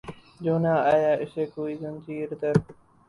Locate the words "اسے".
1.23-1.43